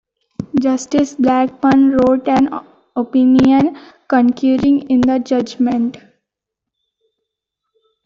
[0.59, 2.49] Justice Blackmun wrote an
[2.95, 3.77] opinion
[4.07, 5.97] concurring in the judgment.